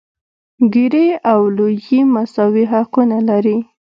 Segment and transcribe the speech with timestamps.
[0.73, 3.57] ګېري او لويي مساوي حقونه لري.